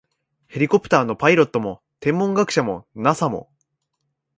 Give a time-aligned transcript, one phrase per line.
[0.47, 3.51] ヘリコプターのパイロットも、天文学者も、ＮＡＳＡ も、